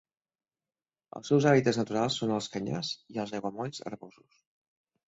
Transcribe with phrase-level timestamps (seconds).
[1.19, 4.43] Els seus hàbitats naturals són els canyars i els aiguamolls herbosos.